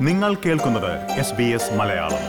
[0.00, 2.24] നിങ്ങൾ കേൾക്കുന്നത് S B S Malayalam.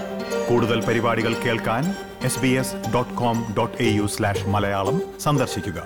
[0.49, 1.83] കൂടുതൽ പരിപാടികൾ കേൾക്കാൻ
[2.25, 5.83] S B S dot com dot A U slash Malayalam സന്ദർശിക്കുക.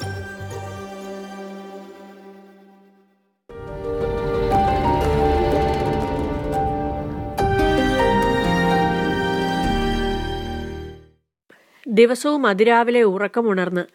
[11.87, 13.85] ദിവസവും അതിരാവിലെ ഉറക്കമുണർന്ന്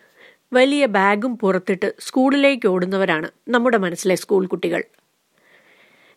[0.52, 4.84] വലിയ ബാഗും പുറത്തിട്ട് സ്കൂളിലേക്ക് ഓടുന്നവരാണ് നമ്മുടെ മനസ്സിലെ സ്കൂൾ കുട്ടികൾ.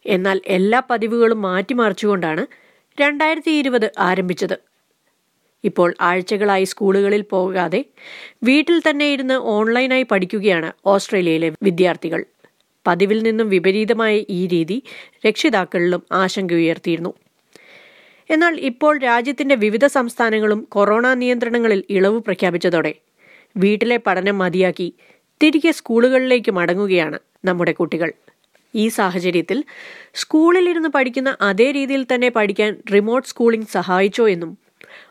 [0.06, 2.46] എന്നാൽ എല്ലാ പതിവുകളും മാറ്റിമറിച്ചുകൊണ്ടാണ്
[3.02, 4.60] രണ്ടായിരത്തി ഇരുപത് ആരംഭിച്ചത്.
[5.64, 7.86] ഇപ്പോൾ ആഴ്ചകളായി സ്കൂളുകളിൽ പോകാതെ
[8.44, 12.26] വീട്ടിൽ തന്നെ ഇരുന്ന് ഓൺലൈനായി പഠിക്കുകയാണ് ഓസ്ട്രേലിയയിലെ വിദ്യാർത്ഥികൾ.
[12.88, 14.84] പതിവിൽ നിന്നും വിപരീതമായ ഈ രീതി
[15.26, 17.14] രക്ഷിതാക്കളിലും ആശങ്ക ഉയർത്തിയിരുന്നു.
[18.30, 22.94] എന്നാൽ ഇപ്പോൾ രാജ്യത്തിന്റെ വിവിധ സംസ്ഥാനങ്ങളും കൊറോണ നിയന്ത്രണങ്ങളിൽ ഇളവ് പ്രഖ്യാപിച്ചതോടെ
[23.58, 24.94] വീട്ടിലെ പഠനം മതിയാക്കി
[25.44, 28.14] തിരികെ സ്കൂളുകളിലേക്ക് മടങ്ങുകയാണ് നമ്മുടെ കുട്ടികൾ.
[28.76, 29.64] ഈ സാഹചര്യത്തിൽ
[30.14, 34.58] സ്കൂളിലിരുന്ന് പഠിക്കുന്ന അതേ രീതിയിൽ തന്നെ പഠിക്കാൻ റിമോട്ട് സ്കൂളിംഗ് സഹായിച്ചോ എന്നും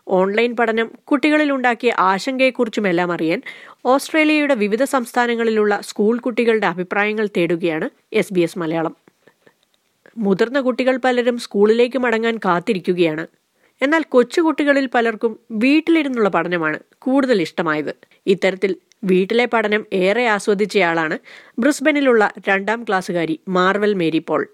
[0.09, 3.43] ഓൺലൈൻ പഠനം കുട്ടികളിൽ ഉണ്ടാക്കിയ ആശങ്കയെക്കുറിച്ചുമെല്ലാം അറിയാൻ
[3.85, 8.97] ഓസ്ട്രേലിയയുടെ വിവിധ സംസ്ഥാനങ്ങളിലുള്ള സ്കൂൾ കുട്ടികളുടെ അഭിപ്രായങ്ങൾ തേടുകയാണ് എസ് ബി എസ് മലയാളം.
[10.17, 13.27] മുതിർന്ന കുട്ടികൾ പലരും സ്കൂളിലേക്ക് മടങ്ങാൻ കാത്തിരിക്കുകയാണ്.
[13.83, 17.95] എന്നാൽ കൊച്ചുകുട്ടികളിൽ പലർക്കും വീട്ടിലിരുന്നുള്ള പഠനമാണ് കൂടുതൽ ഇഷ്ടമായത്.
[18.27, 21.19] ഇത്തരത്തിൽ വീട്ടിലെ പഠനം ഏറെ ആസ്വദിച്ചയാളാണ്
[21.59, 24.47] ബ്രിസ്ബനിലുള്ള രണ്ടാം ക്ലാസ്സുകാരി മാർവൽ മേരി പോൾ.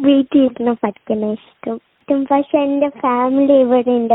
[0.00, 1.80] വീട്ടിലിരുന്ന് പഠിക്കുന്ന ഇഷ്ടം.
[2.30, 4.14] പക്ഷെ എന്റെ ഫാമിലി ഇവിടെ ഉണ്ട്.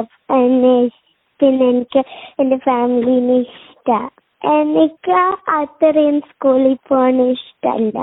[1.39, 1.99] പിന്നെ എനിക്ക്
[2.39, 3.91] എന്റെ ഫാമിലിനെ ഇഷ്ട.
[4.45, 5.17] എനിക്ക്
[5.49, 7.99] അത്രയും സ്കൂളിൽ പോകാൻ ഇഷ്ടമല്ല.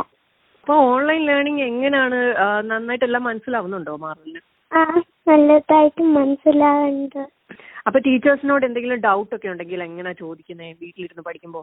[0.61, 2.35] അപ്പോൾ ഓൺലൈൻ ലേണിംഗ് എങ്ങനെയാണ്
[2.71, 4.41] നന്നായിട്ടെല്ലാം മനസ്സിലാവുന്നുണ്ടോ മാർവലിന്?
[4.77, 7.23] ആ നല്ലതായിട്ട് മനസ്സിലാവുന്നുണ്ട്.
[7.87, 11.61] അപ്പൊ ടീച്ചേഴ്സിനോട് എന്തെങ്കിലും ഡൗട്ട് ഒക്കെ ഉണ്ടെങ്കിൽ എങ്ങനെ ചോദിക്കുന്നത് വീട്ടിലിരുന്ന് പഠിക്കുമ്പോ?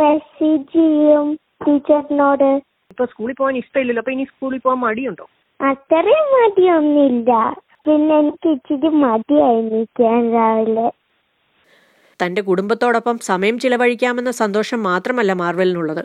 [0.00, 1.26] മെസ്സേജ് ചെയ്യും
[1.66, 2.48] ടീച്ചറിനോട്
[2.90, 4.00] ഇപ്പൊ സ്കൂളിൽ പോകാൻ ഇഷ്ടമില്ലല്ലോ.
[4.00, 5.26] അപ്പൊ ഇനി സ്കൂളിൽ പോകാൻ മടിയുണ്ടോ?
[5.60, 7.32] അത്രയും മടിയൊന്നുമില്ല.
[7.86, 10.88] പിന്നെ എനിക്ക് ഇച്ചിരി മടിയായി എണീക്കാൻ രാവിലെ.
[12.20, 16.02] തന്റെ കുടുംബത്തോടൊപ്പം സമയം ചിലവഴിക്കാമെന്ന സന്തോഷം മാത്രമല്ല മാർവലിനുള്ളത്.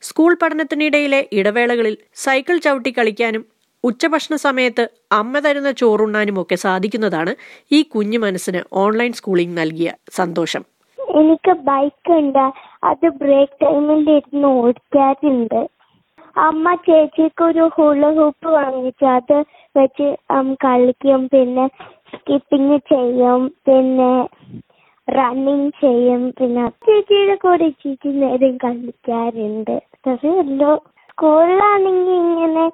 [0.00, 3.53] സ്കൂൾ പഠനത്തിനിടയിലെ ഇടവേളകളിൽ സൈക്കിൾ ചവിട്ടി കളിക്കാനും
[3.88, 7.32] ഉച്ചഭക്ഷണ സമയത്ത് അമ്മ തരുന്ന ചോറുണ്ണാനും ഒക്കെ സാധിക്കുന്നതാണ്
[7.72, 10.62] ഈ കുഞ്ഞു മനസ്സിന് ഓൺലൈൻ സ്കൂളിംഗ് നൽകിയ സന്തോഷം.
[11.20, 12.44] എനിക്ക് ബൈക്ക് ഉണ്ട്
[12.84, 15.60] അത് ബ്രേക്ക് ടൈമിൽ ഇരുന്ന് ഓടിക്കാറുണ്ട്.
[16.36, 19.06] അമ്മ ചേച്ചിക്ക് ഒരു ഹുള ഹൂപ്പ് വാങ്ങിച്ചു.
[19.18, 19.36] അത്
[19.76, 20.08] വെച്ച്
[20.64, 21.28] കളിക്കും.
[21.34, 21.66] പിന്നെ
[22.14, 23.42] സ്കിപ്പിംഗ് ചെയ്യും.
[23.66, 24.12] പിന്നെ
[25.08, 26.22] റണ്ണിങ് ചെയ്യും.
[26.38, 29.76] പിന്നെ ചേച്ചിയുടെ കൂടെ ചേച്ചി നേരം കളിക്കാറുണ്ട്.
[29.94, 30.72] അത്രയല്ലോ
[31.10, 32.66] സ്കൂളിലാണെങ്കിൽ ഇങ്ങനെ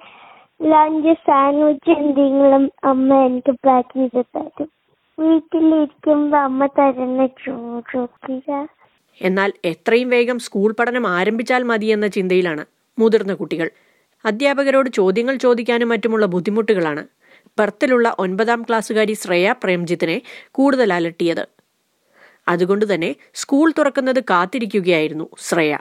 [0.62, 4.68] ലഞ്ച് സാൻഡ്വിച്ച് എന്തെങ്കിലും അമ്മ എനിക്ക് പാക്ക് ചെയ്ത് തരും.
[5.20, 8.66] വീട്ടിലിരിക്കുമ്പോ അമ്മ തരുന്ന ചോറൊക്കെ
[9.22, 12.64] എന്നാൽ എത്രയും വേഗം സ്കൂൾ പഠനം ആരംഭിച്ചാൽ മതിയെന്ന ചിന്തയിലാണ്
[12.98, 13.70] മുതിർന്ന കുട്ടികൾ.
[14.24, 17.06] അധ്യാപകരോട് ചോദ്യങ്ങൾ ചോദിക്കാനും മറ്റുമുള്ള ബുദ്ധിമുട്ടുകളാണ്.
[17.58, 21.48] പെർത്തിലുള്ള ഒൻപതാം ക്ലാസ്സുകാരി ശ്രേയ പ്രേംജിത്തിനെ കൂടുതൽ അലട്ടിയത്.
[22.48, 25.78] അതുകൊണ്ട് തന്നെ സ്കൂൾ തുറക്കുന്നത് കാത്തിരിക്കുകയായിരുന്നു ശ്രേയ.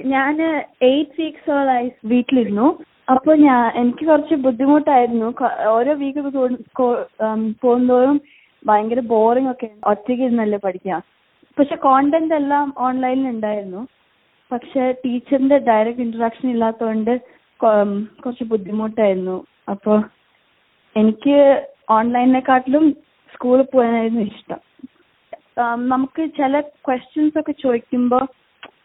[0.00, 0.42] ഞാൻ
[0.82, 2.84] എയ്റ്റ് വീക്സോളായി വീട്ടിലിരുന്നു.
[3.08, 5.28] അപ്പോൾ ഞാൻ എനിക്ക് കുറച്ച് ബുദ്ധിമുട്ടായിരുന്നു.
[5.76, 6.20] ഓരോ വീക്ക്
[7.62, 8.18] പോകുന്തോറും
[8.62, 10.98] ഭയങ്കര ബോറിംഗ് ഒക്കെ ഒറ്റയ്ക്ക് ഇരുന്നല്ലേ പഠിക്കുക
[11.56, 13.80] പക്ഷെ കോണ്ടന്റ് എല്ലാം ഓൺലൈനിൽ ഉണ്ടായിരുന്നു
[14.50, 17.12] പക്ഷെ ടീച്ചറിന്റെ ഡയറക്റ്റ് ഇന്ററാക്ഷൻ ഇല്ലാത്തതുകൊണ്ട്
[18.22, 19.36] കുറച്ച് ബുദ്ധിമുട്ടായിരുന്നു.
[19.72, 19.98] അപ്പോൾ
[20.96, 21.36] എനിക്ക്
[21.96, 22.84] ഓൺലൈനിനെക്കാട്ടിലും
[23.34, 24.60] സ്കൂളിൽ പോകാനായിരുന്നു ഇഷ്ടം.
[25.92, 26.54] നമുക്ക് ചില
[26.86, 28.24] ക്വസ്റ്റ്യൻസ് ഒക്കെ ചോദിക്കുമ്പോൾ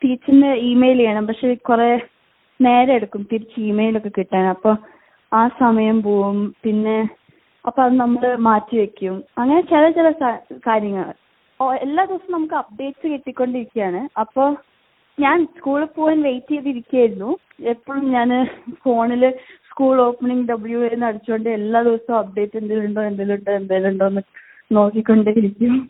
[0.02, 1.28] ടീച്ചറിന് ഇമെയിൽ ചെയ്യണം.
[1.30, 1.90] പക്ഷെ കുറെ
[2.62, 3.28] നേരം എടുക്കും.
[3.32, 4.46] തിരിച്ച് ഇമെയിൽ ഒക്കെ കിട്ടാൻ.
[4.46, 4.76] അപ്പോൾ
[5.34, 6.56] ആ സമയം പോവും.
[6.64, 7.10] പിന്നെ
[7.66, 9.24] അപ്പൊ അത് നമ്മൾ മാറ്റി വെക്കും.
[9.38, 10.12] അങ്ങനെ ചില ചില
[10.68, 11.14] കാര്യങ്ങൾ.
[11.82, 14.20] എല്ലാ ദിവസവും നമുക്ക് അപ്ഡേറ്റ്സ് കിട്ടിക്കൊണ്ടിരിക്കുകയാണ്.
[14.20, 14.56] അപ്പോൾ
[15.20, 17.38] ഞാൻ സ്കൂളിൽ പോകാൻ വെയിറ്റ് ചെയ്തിരിക്കുകയായിരുന്നു.
[17.62, 18.46] എപ്പോഴും ഞാൻ
[18.84, 19.24] ഫോണിൽ
[19.70, 24.22] സ്കൂൾ ഓപ്പണിംഗ് ഡബ്ല്യു എന്ന് അടിച്ചുകൊണ്ട് എല്ലാ ദിവസവും അപ്ഡേറ്റ് എന്തെങ്കിലും ഉണ്ടോ എന്തെങ്കിലും ഉണ്ടോ എന്തെങ്കിലും ഉണ്ടോ എന്ന്
[24.72, 25.90] നോക്കിക്കൊണ്ടേയിരിക്കും.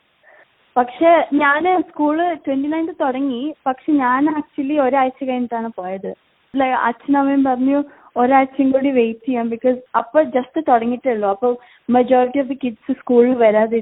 [0.77, 3.53] പക്ഷെ ഞാൻ സ്കൂൾ ട്വന്റി നയൻത് തുടങ്ങി.
[3.65, 6.26] പക്ഷെ ഞാൻ ആക്ച്വലി ഒരാഴ്ച കഴിഞ്ഞിട്ടാണ് പോയത്.
[6.53, 7.79] അച്ഛനും അമ്മയും പറഞ്ഞു
[8.15, 11.49] ഒരാഴ്ചയും കൂടി വെയിറ്റ് ചെയ്യാം ബിക്കോസ് അപ്പൊ ജസ്റ്റ് തുടങ്ങിയിട്ടേ ഉള്ളൂ അപ്പൊ
[11.89, 13.79] മെജോറിറ്റി ഓഫ് ദി കിഡ്സ് സ്കൂളിൽ വരാതെ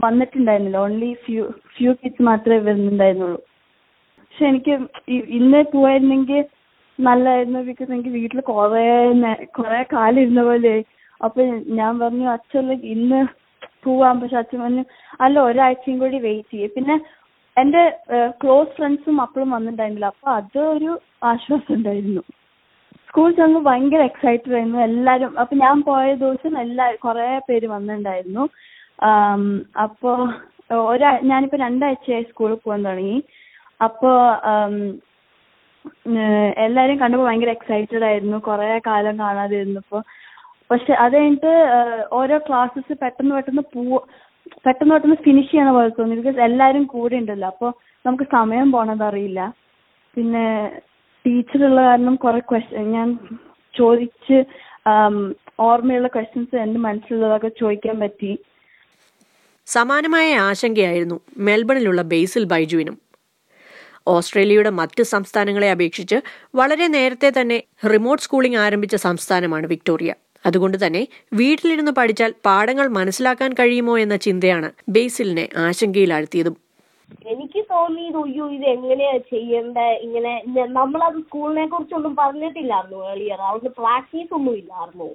[0.00, 0.78] വന്നിട്ടുണ്ടായിരുന്നില്ല.
[0.78, 1.42] ഓൺലി ഫ്യൂ
[1.76, 3.40] ഫ്യൂ കിഡ്സ് മാത്രമേ വരുന്നുണ്ടായിരുന്നുള്ളൂ.
[4.18, 4.72] പക്ഷെ എനിക്ക്
[5.38, 6.44] ഇന്നേ പോവായിരുന്നെങ്കിൽ
[6.98, 8.86] നല്ലായിരുന്നു ബിക്കോസ് എനിക്ക് വീട്ടിൽ കുറേ
[9.58, 10.84] കുറേ കാലം ഇരുന്ന പോലെ.
[11.20, 11.42] അപ്പൊ
[11.78, 13.20] ഞാൻ പറഞ്ഞു അച്ഛൻ ഇന്ന്
[13.84, 14.20] പോവാം.
[14.20, 14.84] പക്ഷെ അച്ഛൻ പറഞ്ഞു
[15.20, 16.68] അല്ല ഒരാഴ്ചയും കൂടി വെയിറ്റ് ചെയ്യേ.
[16.76, 16.96] പിന്നെ
[17.60, 17.82] എന്റെ
[18.42, 20.06] ക്ലോസ് ഫ്രണ്ട്സും അപ്പോഴും വന്നിട്ടുണ്ടായിരുന്നില്ല.
[20.06, 20.92] അപ്പൊ അതൊരു
[21.24, 22.22] ആശ്വാസം ഉണ്ടായിരുന്നു.
[23.08, 25.38] സ്കൂൾ ചെന്ന് ഭയങ്കര എക്സൈറ്റഡ് ആയിരുന്നു എല്ലാരും.
[25.40, 28.44] അപ്പൊ ഞാൻ പോയ ദിവസം എല്ലാ കുറെ പേര് വന്നിട്ടുണ്ടായിരുന്നു.
[29.82, 30.12] അപ്പോ
[30.92, 33.18] ഒരാ ഞാനിപ്പോ രണ്ടാഴ്ചയായി സ്കൂളിൽ പോകാൻ തുടങ്ങി.
[33.84, 34.10] അപ്പോ
[36.66, 38.38] എല്ലാരും കണ്ടപ്പോ ഭയങ്കര എക്സൈറ്റഡ് ആയിരുന്നു.
[38.38, 39.98] കുറെ കാലം കാണാതിരുന്നപ്പോ.
[40.70, 41.52] പക്ഷെ അത് കഴിഞ്ഞിട്ട്
[42.12, 43.98] ഓരോ ക്ലാസ്സസ് പെട്ടെന്ന് പെട്ടെന്ന് പോവ
[44.64, 46.16] പെട്ടെന്ന് പെട്ടെന്ന് ഫിനിഷ് ചെയ്യണ പോലെ തോന്നി.
[46.16, 47.48] ബിക്കോസ് എല്ലാവരും കൂടെ ഉണ്ടല്ലോ.
[47.48, 47.70] അപ്പോൾ
[48.06, 49.40] നമുക്ക് സമയം പോണത് അറിയില്ല.
[50.16, 50.44] പിന്നെ
[51.26, 53.08] ടീച്ചറുള്ള കാരണം കുറെ ക്വസ്റ്റ്യൻ ഞാൻ
[53.74, 54.36] ചോദിച്ച്
[55.60, 58.38] ഓർമ്മയുള്ള ക്വസ്റ്റ്യൻസ് എന്റെ മനസ്സിലുള്ളതൊക്കെ ചോദിക്കാൻ പറ്റി.
[59.66, 62.96] സമാനമായ ആശങ്കയായിരുന്നു മെൽബണിലുള്ള ബേസിൽ ബൈജുവിനും.
[64.08, 66.18] ഓസ്ട്രേലിയയുടെ മറ്റ് സംസ്ഥാനങ്ങളെ അപേക്ഷിച്ച്
[66.54, 67.58] വളരെ നേരത്തെ തന്നെ
[67.94, 70.14] റിമോട്ട് സ്കൂളിംഗ് ആരംഭിച്ച സംസ്ഥാനമാണ് വിക്ടോറിയ.
[70.46, 76.56] അതുകൊണ്ട് തന്നെ വീട്ടിലിരുന്ന് പഠിച്ചാൽ പാഠങ്ങൾ മനസ്സിലാക്കാൻ കഴിയുമോ എന്ന ചിന്തയാണ് ബേസിലിനെ ആശങ്കയിലാഴ്ത്തിയതും.
[77.26, 80.32] എനിക്ക് തോന്നിയത് അയ്യോ ഇത് എങ്ങനെയാ ചെയ്യേണ്ടത് ഇങ്ങനെ
[80.78, 85.08] നമ്മളത് സ്കൂളിനെ കുറിച്ചൊന്നും പറഞ്ഞിട്ടില്ലായിരുന്നു ഏളിയർ അതുകൊണ്ട് പ്രാക്ടീസ് ഒന്നും ഇല്ലായിരുന്നു.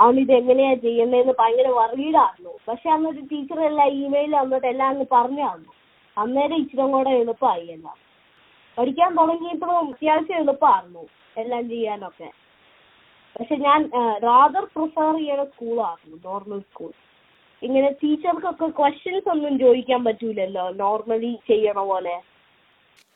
[0.00, 5.44] അവൻ ഇത് എങ്ങനെയാ ചെയ്യേണ്ടതെന്ന് ഭയങ്കര വറീഡായിരുന്നു പക്ഷെ അന്നൊരു ടീച്ചർ എല്ലാം ഇമെയിൽ വന്നിട്ട് എല്ലാം അങ്ങ് പറഞ്ഞു
[5.52, 5.72] തന്നു
[6.16, 7.96] അന്നേരം ഇച്ചിരി കൂടെ എളുപ്പമായി എല്ലാം.
[8.78, 11.04] പഠിക്കാൻ തുടങ്ങിയപ്പോഴും അത്യാവശ്യം എളുപ്പമായിരുന്നു
[11.38, 12.28] എല്ലാം ചെയ്യാനൊക്കെ.
[13.36, 13.80] പക്ഷെ ഞാൻ
[14.26, 16.92] റാദർ പ്രിഫർ ചെയ്യണ സ്കൂളായിരുന്നു നോർമൽ സ്കൂൾ
[17.62, 22.14] ഇങ്ങനെ ടീച്ചർക്കൊക്കെ ക്വസ്റ്റ്യൻസ് ഒന്നും ചോദിക്കാൻ പറ്റൂലല്ലോ നോർമലി ചെയ്യണ പോലെ.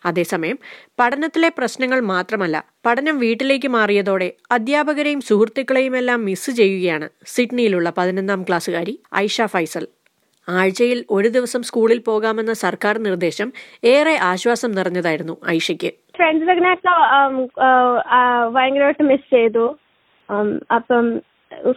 [0.04, 0.58] അതേസമയം
[1.00, 2.56] പഠനത്തിലെ പ്രശ്നങ്ങൾ മാത്രമല്ല
[2.86, 8.94] പഠനം വീട്ടിലേക്ക് മാറിയതോടെ അധ്യാപകരെയും സുഹൃത്തുക്കളെയും എല്ലാം മിസ് ചെയ്യുകയാണ് സിഡ്നിയിലുള്ള പതിനൊന്നാം ക്ലാസ്സുകാരി
[9.24, 9.86] ഐഷ ഫൈസൽ.
[10.48, 13.48] ആഴ്ചയിൽ ഒരു ദിവസം സ്കൂളിൽ പോകാമെന്ന സർക്കാർ നിർദ്ദേശം
[13.94, 15.90] ഏറെ ആശ്വാസം നിറഞ്ഞതായിരുന്നു ഐഷയ്ക്ക്.
[16.20, 16.94] ഫ്രണ്ട്സിനൊക്കെ
[18.56, 19.66] ഭയങ്കരമായിട്ട് മിസ് ചെയ്തു.
[20.76, 21.04] അപ്പം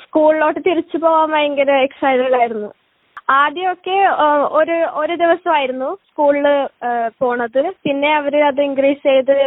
[0.03, 2.69] സ്കൂളിലോട്ട് തിരിച്ചു പോവാൻ ഭയങ്കര എക്സൈറ്റഡ് ആയിരുന്നു
[3.39, 3.98] ആദ്യമൊക്കെ
[4.59, 6.48] ഒരു ഒരു ദിവസമായിരുന്നു സ്കൂളിൽ
[7.19, 7.62] പോണത്.
[7.86, 9.38] പിന്നെ അവർ അത് ഇൻക്രീസ് ചെയ്ത്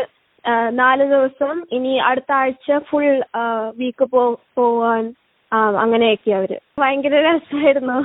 [0.81, 1.55] നാല് ദിവസം.
[1.73, 3.07] ഇനി അടുത്ത ആഴ്ച ഫുൾ
[3.81, 4.07] വീക്ക്
[4.59, 5.05] പോവാൻ
[5.83, 6.53] അങ്ങനെയൊക്കെ അവർ.
[6.81, 7.99] ഭയങ്കര രസമായിരുന്നു.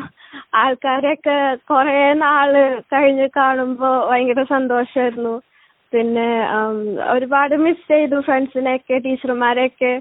[0.61, 1.37] ആൾക്കാരെയൊക്കെ
[1.71, 2.51] കുറെ നാൾ
[2.93, 5.35] കഴിഞ്ഞ് കാണുമ്പോ ഭയങ്കര സന്തോഷമായിരുന്നു.
[5.93, 6.29] പിന്നെ
[7.13, 9.93] ഒരുപാട് മിസ് ചെയ്തു ഫ്രണ്ട്സിനെയൊക്കെ ടീച്ചർമാരെയൊക്കെ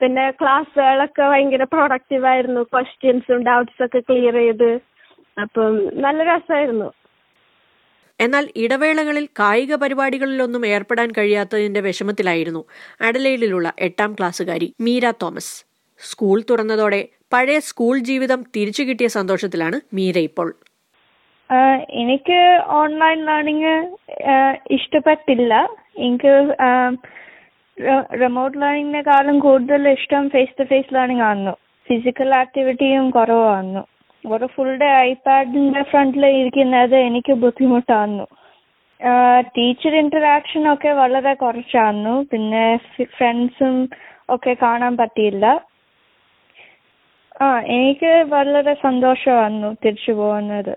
[0.00, 2.62] പിന്നെ ക്ലാസ്സുകളൊക്കെ ഭയങ്കര പ്രൊഡക്റ്റീവ് ആയിരുന്നു.
[2.62, 4.70] ക്വസ്റ്റ്യൻസും ഡൗട്ട്സ് ഒക്കെ ക്ലിയർ ചെയ്ത്.
[5.42, 5.74] അപ്പം
[6.04, 6.88] നല്ല രസമായിരുന്നു
[8.20, 12.62] എന്നാൽ ഇടവേളകളിൽ കായിക പരിപാടികളിലൊന്നും ഏർപ്പെടാൻ കഴിയാത്തതിന്റെ വിഷമത്തിലായിരുന്നു
[13.08, 15.52] അഡലൈഡിലുള്ള എട്ടാം ക്ലാസ്സുകാരി മീര തോമസ്.
[16.00, 17.00] സ്കൂൾ തുറന്നതോടെ
[17.32, 20.48] പഴയ സ്കൂൾ ജീവിതം തിരിച്ചു കിട്ടിയ സന്തോഷത്തിലാണ് മീര ഇപ്പോൾ.
[22.02, 22.40] എനിക്ക്
[22.80, 23.74] ഓൺലൈൻ ലേണിംഗ്
[24.76, 25.54] ഇഷ്ടപ്പെട്ടില്ല.
[25.98, 26.32] എനിക്ക്
[28.20, 31.54] റിമോട്ട് ലേണിംഗിനെക്കാളും കൂടുതൽ ഇഷ്ടം ഫേസ് ടു ഫേസ് ലേണിംഗ് ആയിരുന്നു
[31.88, 33.82] ഫിസിക്കൽ ആക്ടിവിറ്റിയും കുറവായിരുന്നു
[34.24, 38.26] ഒരു ഫുൾ ഡേ ഐപാഡിന്റെ ഫ്രണ്ടിൽ ഇരിക്കുന്നത് എനിക്ക് ബുദ്ധിമുട്ടായിരുന്നു
[39.56, 42.64] ടീച്ചർ ഇന്ററാക്ഷൻ ഒക്കെ വളരെ കുറച്ചായിരുന്നു പിന്നെ
[43.18, 43.76] ഫ്രണ്ട്സും
[44.28, 45.46] ഒക്കെ കാണാൻ പറ്റിയില്ല.
[47.40, 50.74] ആ എനിക്ക് വളരെ സന്തോഷമായിരുന്നു തിരിച്ചു പോകുന്നത്.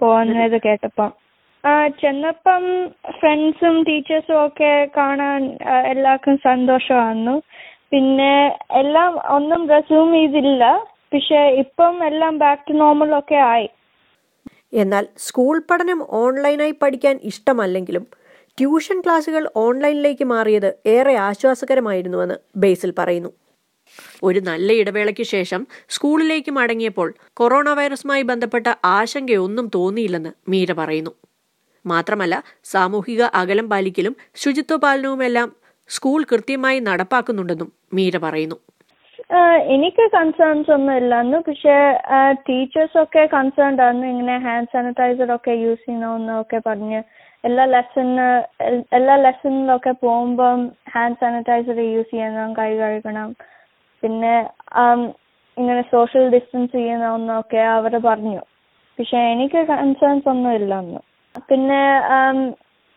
[0.00, 1.10] പോകുന്നത് കേട്ടപ്പം.
[1.12, 1.25] ആ
[2.00, 2.64] ചെന്നപ്പം
[3.20, 5.42] ഫ്രണ്ട്സും ടീച്ചേഴ്സും ഒക്കെ കാണാൻ
[5.92, 7.42] എല്ലാവർക്കും സന്തോഷമായിരുന്നു.
[7.92, 8.34] പിന്നെ
[8.72, 10.64] എല്ലാം ഒന്നും റെസ്യൂം ചെയ്തില്ല.
[11.12, 13.68] പക്ഷെ ഇപ്പം എല്ലാം ബാക്ക് ടു നോർമൽ ഒക്കെ ആയി.
[14.74, 18.06] എന്നാൽ സ്കൂൾ പഠനം ഓൺലൈനായി പഠിക്കാൻ ഇഷ്ടമല്ലെങ്കിലും
[18.58, 23.30] ട്യൂഷൻ ക്ലാസുകൾ ഓൺലൈനിലേക്ക് മാറിയത് ഏറെ ആശ്വാസകരമായിരുന്നുവെന്ന് ബേസിൽ പറയുന്നു.
[24.22, 31.12] ഒരു നല്ല ഇടവേളയ്ക്ക് ശേഷം സ്കൂളിലേക്ക് മടങ്ങിയപ്പോൾ കൊറോണ വൈറസുമായി ബന്ധപ്പെട്ട ആശങ്കയൊന്നും തോന്നിയില്ലെന്ന് മീര പറയുന്നു.
[31.86, 32.36] മാത്രമല്ല
[32.74, 35.50] സാമൂഹിക അകലം പാലിക്കലും ശുചിത്വ പാലനവുമെല്ലാം
[35.88, 38.56] സ്കൂൾ കൃത്യമായി നടപ്പാക്കുന്നുണ്ടെന്നും മീര പറയുന്നു.
[39.74, 41.38] എനിക്ക് കൺസേൺസ് ഒന്നും ഇല്ലായിരുന്നു.
[41.48, 41.76] പക്ഷെ
[42.48, 44.06] ടീച്ചേഴ്സ് ഒക്കെ കൺസേൺഡ് ആയിരുന്നു.
[44.06, 47.00] ഇങ്ങനെ ഹാൻഡ് സാനിറ്റൈസർ ഒക്കെ യൂസ് ചെയ്യണമെന്നൊക്കെ പറഞ്ഞ്
[47.44, 48.26] എല്ലാ ലെസണ്
[48.98, 50.60] എല്ലാ ലെസണിലൊക്കെ പോകുമ്പം
[50.94, 53.28] ഹാൻഡ് സാനിറ്റൈസർ യൂസ് ചെയ്യണം കൈ കഴുകണം.
[54.02, 54.34] പിന്നെ
[55.56, 58.42] ഇങ്ങനെ സോഷ്യൽ ഡിസ്റ്റൻസ് ചെയ്യണമെന്നൊക്കെ അവർ പറഞ്ഞു.
[58.98, 61.02] പക്ഷെ എനിക്ക് കൺസേൺസ് ഒന്നും ഇല്ലായിരുന്നു.
[61.48, 61.80] പിന്നെ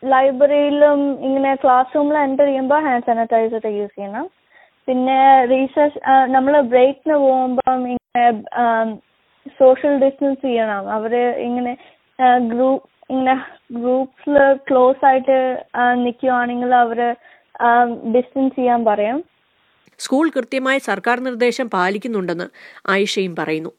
[0.02, 4.26] ലൈബ്രറിയിലും ഇങ്ങനെ ക്ലാസ് റൂമിൽ എന്റർ ചെയ്യുമ്പോൾ ഹാൻഡ് സാനിറ്റൈസർ യൂസ് ചെയ്യണം.
[4.88, 5.18] പിന്നെ
[5.52, 5.98] റീസെർച്ച്
[6.34, 8.24] നമ്മൾ ബ്രേക്കിന് പോകുമ്പം ഇങ്ങനെ
[9.58, 10.84] സോഷ്യൽ ഡിസ്റ്റൻസ് ചെയ്യണം.
[10.96, 11.12] അവർ
[11.48, 11.72] ഇങ്ങനെ
[12.52, 13.34] ഗ്രൂപ്പ് ഇങ്ങനെ
[13.82, 14.36] ഗ്രൂപ്പ്സിൽ
[14.68, 15.38] ക്ലോസ് ആയിട്ട്
[16.04, 16.98] നിൽക്കുവാണെങ്കിൽ അവർ
[18.14, 19.18] ഡിസ്റ്റൻസ് ചെയ്യാൻ പറയും.
[20.04, 22.46] സ്കൂൾ കൃത്യമായി സർക്കാർ നിർദ്ദേശം പാലിക്കുന്നുണ്ടെന്ന്
[22.94, 23.72] ആയിഷയും പറയുന്നു.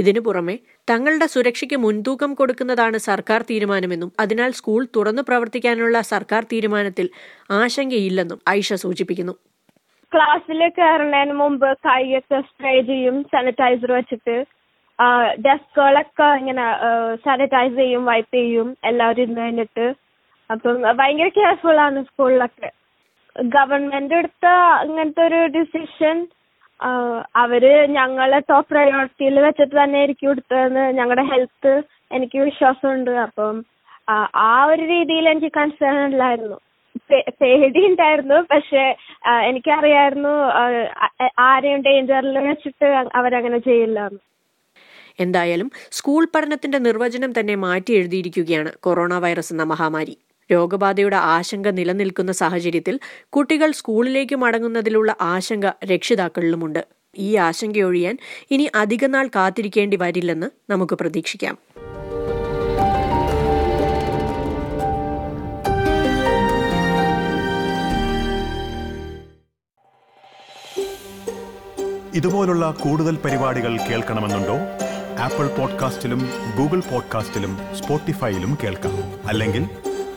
[0.00, 0.56] ഇതിനു പുറമെ
[0.90, 7.08] തങ്ങളുടെ സുരക്ഷയ്ക്ക് മുൻതൂക്കം കൊടുക്കുന്നതാണ് സർക്കാർ തീരുമാനമെന്നും അതിനാൽ സ്കൂൾ തുറന്നു പ്രവർത്തിക്കാനുള്ള സർക്കാർ തീരുമാനത്തിൽ
[7.60, 9.34] ആശങ്കയില്ലെന്നും ഐഷ സൂചിപ്പിക്കുന്നു.
[10.12, 14.36] ക്ലാസ്സിൽ കയറുന്നതിന് മുമ്പ് കൈയൊക്കെ സ്പ്രേ ചെയ്യും സാനിറ്റൈസർ വെച്ചിട്ട്
[15.44, 16.64] ഡെസ്കുകളൊക്കെ ഇങ്ങനെ
[17.26, 19.86] സാനിറ്റൈസ് ചെയ്യും വൈപ്പ് ചെയ്യും എല്ലാവരും ഇരുന്ന് കഴിഞ്ഞിട്ട്.
[20.50, 22.70] അപ്പം ഭയങ്കര കെയർഫുൾ ആണ് സ്കൂളിലൊക്കെ.
[23.36, 24.46] ഗവൺമെന്റ് എടുത്ത
[24.86, 26.16] ഇങ്ങനത്തെ ഒരു ഡിസിഷൻ
[27.36, 31.82] അവർ ഞങ്ങളെ ടോപ്പ് പ്രയോറിറ്റിയിൽ വെച്ചിട്ട് തന്നെ ആയിരിക്കും എടുത്തതെന്ന് ഞങ്ങളുടെ ഹെൽത്ത്
[32.12, 33.10] എനിക്ക് വിശ്വാസമുണ്ട്.
[33.10, 33.64] അപ്പം
[34.08, 36.58] ആ- ഒരു രീതിയിൽ എനിക്ക് കൺസേൺ ഇല്ലായിരുന്നു
[37.40, 38.34] പേടി ഉണ്ടായിരുന്നു.
[38.34, 38.96] പക്ഷെ
[39.44, 40.34] എനിക്കറിയായിരുന്നു
[41.38, 44.10] ആരെയും ഡേഞ്ചറിൽ വെച്ചിട്ട് അവരങ്ങനെ ചെയ്യില്ല
[45.20, 50.16] എന്തായാലും സ്കൂൾ പഠനത്തിന്റെ നിർവചനം തന്നെ മാറ്റി എഴുതിയിരിക്കുകയാണ് കൊറോണ വൈറസ് എന്ന മഹാമാരി.
[50.52, 56.86] രോഗബാധയുടെ ആശങ്ക നിലനിൽക്കുന്ന സാഹചര്യത്തിൽ കുട്ടികൾ സ്കൂളിലേക്ക് മടങ്ങുന്നതിലുള്ള ആശങ്ക രക്ഷിതാക്കളിലുമുണ്ട്.
[57.18, 58.18] ഈ ആശങ്കയൊഴിയാൻ
[58.50, 61.58] ഇനി അധികനാൾ കാത്തിരിക്കേണ്ടി വരില്ലെന്ന് നമുക്ക് പ്രതീക്ഷിക്കാം.
[72.14, 74.56] ഇതുപോലുള്ള കൂടുതൽ പരിപാടികൾ കേൾക്കണമെന്നുണ്ടോ?
[75.18, 76.28] ആപ്പിൾ പോഡ്കാസ്റ്റിലും
[76.58, 78.96] ഗൂഗിൾ പോഡ്കാസ്റ്റിലും സ്പോട്ടിഫൈയിലും കേൾക്കാം.
[79.26, 79.66] അല്ലെങ്കിൽ